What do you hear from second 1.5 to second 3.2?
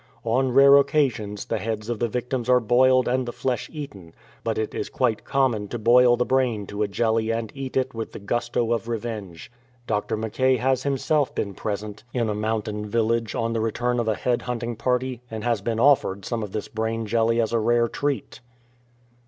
heads of the victims are boiled